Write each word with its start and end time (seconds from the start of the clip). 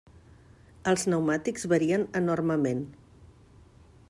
Els 0.93 1.03
pneumàtics 1.09 1.67
varien 1.75 2.09
enormement. 2.23 2.85